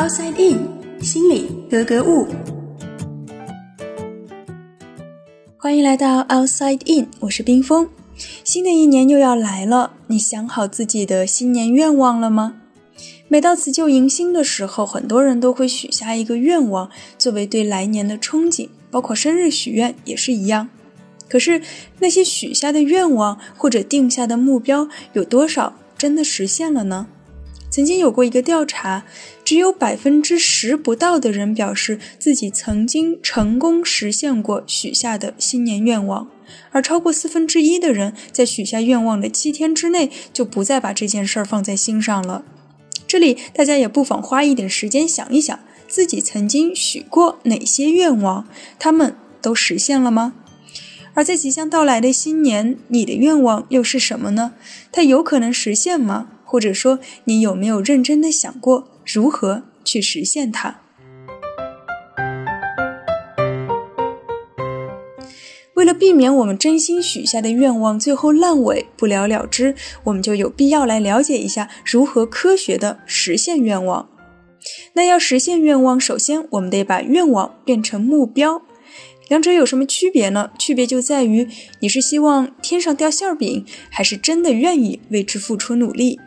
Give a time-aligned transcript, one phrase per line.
[0.00, 2.26] Outside In，心里格格物。
[5.58, 7.86] 欢迎来到 Outside In，我是冰峰。
[8.42, 12.54] 新的一年又要来了，你想好自己的新年愿望了吗？
[13.28, 16.88] 每到辞旧迎新的时候，很多人都会许下一个愿望，
[17.18, 20.70] 作为对来年的憧憬，包括生日许愿也是一样。
[21.28, 21.60] 可是
[21.98, 27.08] 那些许下的愿望或者定下的目标，有多少真的实现了呢？
[27.70, 29.04] 曾经有过一个调查，
[29.44, 36.28] 只有百分之十不到的人表示自己曾经成功实现过许下的新年愿望，
[36.72, 42.44] 而超过四分之一的人在许下愿望的七天之内就不再把这件事儿放在心上了。
[43.06, 48.48] 这里大家也不妨花一点时间想一想，自己曾经许过哪些愿望，
[48.80, 50.34] 他们都实现了吗？
[51.14, 54.54] 而在即将到来的新年，你的愿望又是什么呢？
[54.92, 56.28] 它有可能实现吗？
[56.50, 60.80] 或者说，你有没有认真的想过如何去实现它？
[65.74, 74.08] 为了避免我们真心许下的愿望最后烂尾不了了之，我们就有必要来了解一下如何科学的实现愿望。
[74.94, 78.62] 那要实现愿望，首先我们得把愿望变成目标。
[79.28, 80.50] 两者有什么区别呢？
[80.58, 81.46] 区别就在于
[81.78, 86.18] 你是希望天上掉馅饼，还是真的愿意为之付出努力。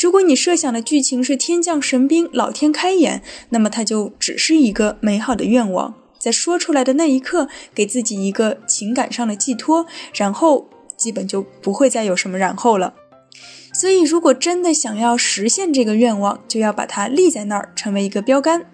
[0.00, 12.94] 如果你设想的剧情是天降神兵，老天开眼，那么它就只是一个美好的愿望，在说出来的那一刻，给自己一个情感上的寄托，然后基本就不会再有什么然后了。
[13.72, 18.66] 所以，如果真的想要实现这个愿望，就要把它立在那儿，成为一个标杆。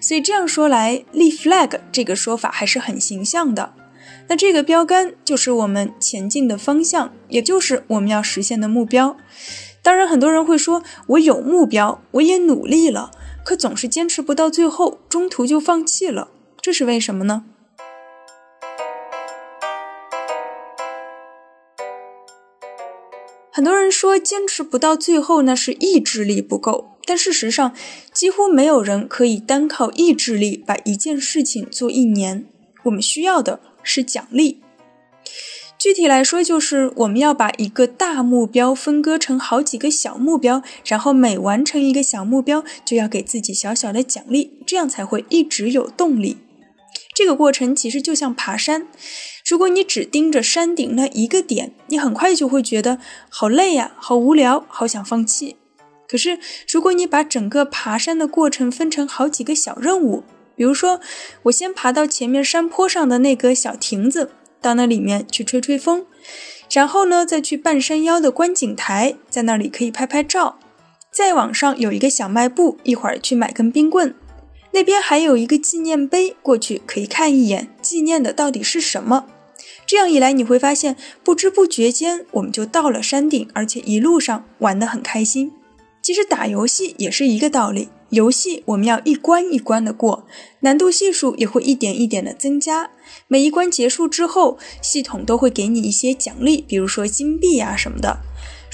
[0.00, 3.74] 所以这样说来，立 flag 这个说法还是很形象的。
[4.28, 9.16] 那这个标杆就是我们前进的方向，也就是我们要实现的目标。
[9.82, 13.10] 当然，很多人会说，我有目标，我也努力了，
[13.44, 16.28] 可总是坚持不到最后，中途就放弃了，
[16.60, 17.44] 这是为什么呢？
[23.50, 26.96] 很多人说坚持不到最后，那是意志力不够。
[27.04, 27.74] 但事实上，
[28.12, 32.46] 几乎没有人可以单靠意志力把一件事情做一年。
[32.84, 34.62] 我们需要的是奖励。
[35.80, 46.36] 具体来说，就是我们要把一个大目标分割成好几个小目标，然后每完成一个小目标，就要给自己小小的奖励，这样才会一直有动力。
[47.14, 48.88] 这个过程其实就像爬山。
[49.48, 52.98] 如果你只盯着山顶那一个点，你很快就会觉得
[53.30, 55.56] 好累呀，好无聊，好想放弃。
[56.06, 60.24] 可是，如果你把整个爬山的过程分成好几个小任务，
[60.54, 61.00] 比如说，
[61.44, 66.06] 我先爬到前面山坡上的那个小亭子，到那里面去吹吹风，
[66.70, 70.58] 然后呢，再去半山腰的观景台，在那里可以拍拍照，
[71.10, 74.14] 再往上有一个小卖部，一会儿去买根冰棍。
[74.72, 79.26] 那边还有一个纪念碑，过去可以看一眼，纪念的到底是什么？
[79.84, 85.52] 这样一来，你会发现不知不觉间我们就到了山顶，而且一路上玩得很开心。
[86.00, 90.26] 其实打游戏也是一个道理，游戏我们要一关一关的过，
[90.60, 92.90] 难度系数也会一点一点的增加。
[93.28, 98.18] 每一关结束之后，系统都会给你一些奖励，比如说金币啊什么的。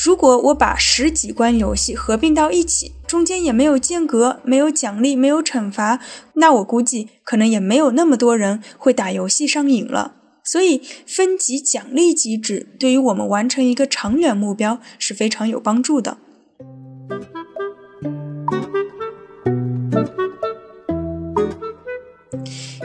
[0.04, 6.00] 如果我把十几关游戏合并到一起，中间也没有间隔，没有奖励，没有惩罚，
[6.34, 10.16] 那我估计可能也没有那么多人会打游戏上瘾了。
[10.44, 16.18] 所以，分级奖励机制对于我们完成一个长远目标是非常有帮助的。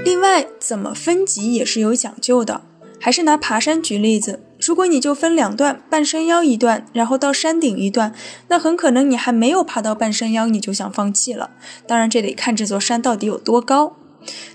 [0.04, 2.62] 另外，怎么分级也是有讲究的。
[3.04, 8.14] 还是拿爬山举例子，如果你就分两段，半山腰一段，然后到山顶一段，
[8.48, 11.50] 那很可能你还没有爬到半山腰，你就想放弃了。
[11.88, 13.98] 当然，这得看这座山到底有多高。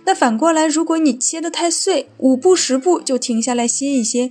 [0.05, 4.31] 那反过来，如果你切得太碎，五步十步就停下来歇一歇，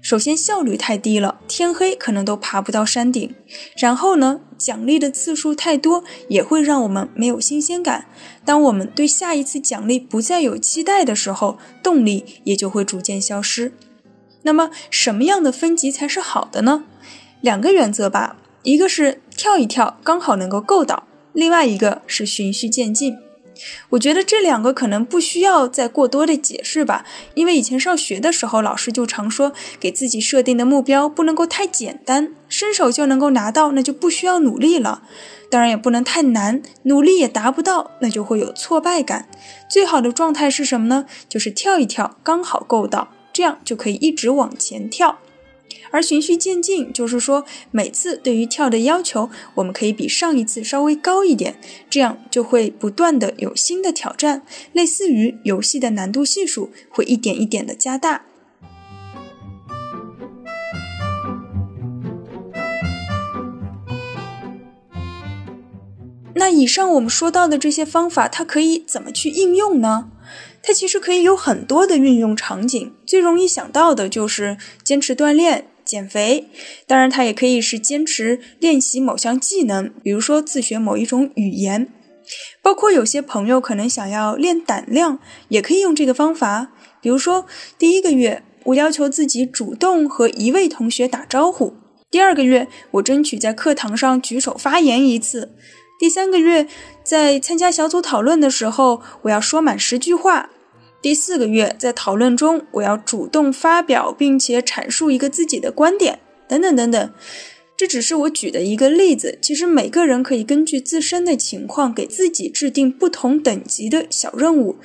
[0.00, 3.34] 首先效率太低了，天黑可能都爬不到山顶。
[3.76, 8.06] 然后呢，奖励的次数太多，也会让我们没有新鲜感。
[8.44, 13.72] 当我们对下一次奖励不再有期待的时候，动力也就会逐渐消失。
[14.42, 16.84] 那么，什么样的分级才是好的呢？
[17.40, 23.16] 两个原则吧，一个是跳一跳刚好能够够到，另外一个是循序渐进。
[23.90, 35.02] 我觉得这两个可能不需要再过多的解释吧，因为以前上学的时候，老师就常说，给自己设定的目标不能够太简单，伸手就能够拿到，那就不需要努力了；
[35.50, 39.28] 当然也不能太难，努力也达不到，那就会有挫败感。
[39.70, 41.06] 最好的状态是什么呢？
[41.28, 45.18] 就是跳一跳，刚好够到，这样就可以一直往前跳。
[45.90, 51.58] 而循序渐进，就是说每次对于跳的要求，我们可以比上一次稍微高一点，
[51.90, 54.42] 这样就会不断的有新的挑战，
[54.72, 58.27] 类似于游戏的难度系数会一点一点的加大。
[66.38, 70.10] 那以上我们说到的这些方法，它可以怎么去应用呢？
[70.62, 76.48] 它其实可以有很多的运用场景，最容易想到的就是坚持锻炼、减肥。
[76.86, 81.88] 当然，它也可以是坚持练习某项技能，比如说自学某一种语言。
[82.60, 85.18] 包括有些朋友可能想要练胆量，
[85.48, 86.72] 也可以用这个方法。
[87.00, 87.46] 比如说，
[87.78, 91.72] 第一个月我要求自己主动和一位同学打招呼；
[92.10, 95.54] 第二个月我争取在课堂上举手发言一次。
[95.98, 96.68] 第三个月，
[97.02, 100.48] 在参加小组讨论的时候，我要说满十句话。
[101.02, 107.10] 第四个月，在讨论中，我要主动发表，并且阐述一个自己的观点，等等等等。
[107.76, 109.36] 这只是我举的一个例子。
[109.42, 114.76] 其实每个人可以根据自身的情况，给自己制定不同等级的小任务，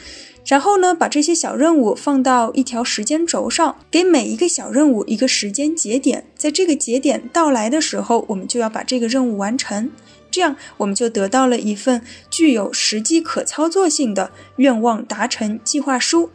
[0.47, 9.91] 然后呢，把这些小任务放到一条时间轴上，给每一个小任务一个时间节点，在这个节点到来的时候，我们就要把这个任务完成。
[10.33, 12.01] 这样，我们就得到了一份
[12.31, 16.31] 具有实际可操作性的愿望达成计划书。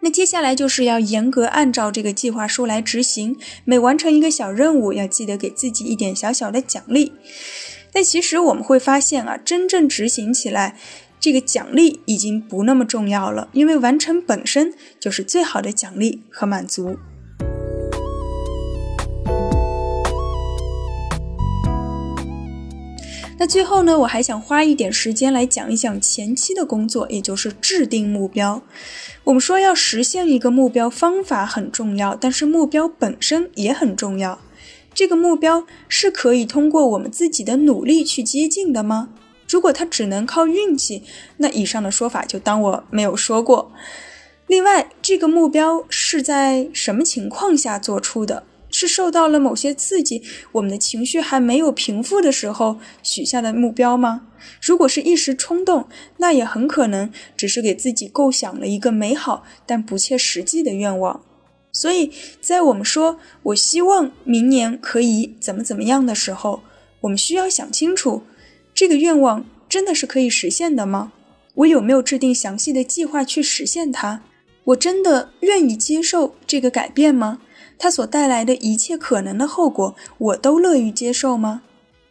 [0.00, 3.36] 那接下来就是要严格按照这个计划书来执行。
[3.64, 7.12] 每完成一个小任务，要记得给自己一点小小的奖励。
[7.92, 10.76] 但其实我们会发现啊，真正执行起来，
[11.20, 16.98] 这个奖励已经不那么重要了，因为完成本身就是最好的奖励和满足。
[23.36, 28.62] 那最后呢，我还想花一点时间来讲一讲前期的工作，也就是制定目标。
[29.24, 34.38] 我们说要实现一个目标，方法很重要，但是目标本身也很重要。
[34.94, 39.08] 这个目标是可以通过我们自己的努力去接近的吗？
[39.48, 41.02] 如果它只能靠运气，
[41.38, 43.72] 那以上的说法就当我没有说过。
[44.46, 48.44] 另外，这个目标是在什么情况下做出的？
[48.74, 54.26] 是受到了某些刺激，我们的情绪还没有平复的时候许下的目标吗？
[54.60, 61.22] 如果是一时冲动，那也很可能只是给自己构想了一个美好但不切实际的愿望。
[61.70, 62.10] 所以
[62.40, 66.64] 在我们说我希望明年可以怎么怎么样的时候，
[67.02, 68.24] 我们需要想清楚，
[68.74, 71.12] 这个愿望真的是可以实现的吗？
[71.54, 74.22] 我有没有制定详细的计划去实现它？
[74.64, 77.38] 我真的愿意接受这个改变吗？
[77.78, 81.62] 它所带来的一切可能的后果，我都乐于接受吗？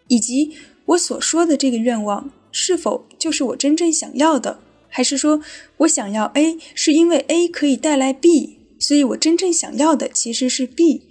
[0.07, 0.51] 以及
[0.85, 4.59] 我所说的这个愿望，是否就是我真正想要的？
[4.89, 5.41] 还是说
[5.77, 11.07] 我想要 A，是因为 A 可以带来 B，所以我真正想要的其实是 B？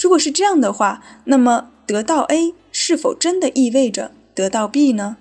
[0.00, 5.16] 如果是这样的话，那么得到 A 是否真的意味着得到 B 呢？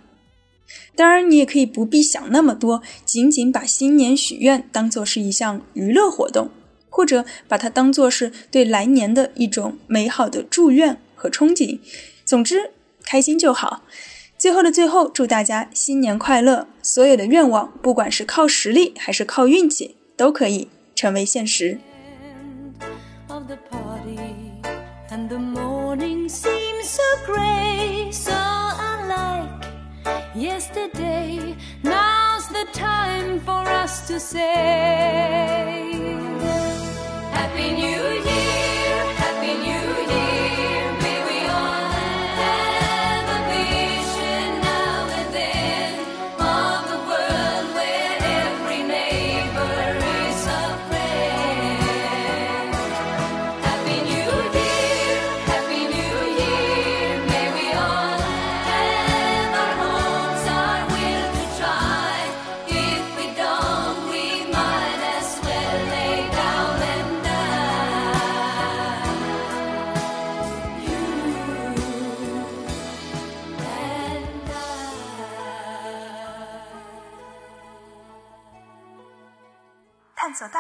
[0.96, 6.50] 当然，你也可以不必想那么多，仅仅把新年许愿当做是一项娱乐活动。
[6.96, 11.80] 或者把它当做是对来年的一种美好的祝愿和憧憬。
[12.24, 12.70] 总之，
[13.04, 13.82] 开心就好。
[14.38, 16.68] 最后的最后，祝大家新年快乐！
[16.84, 21.80] 所有的愿望，不管是靠实力还是靠运气，都可以成为现实。
[34.06, 35.23] Happy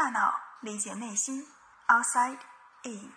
[0.02, 1.46] 大脑，理解内心。
[1.86, 2.38] Outside
[2.82, 3.12] in。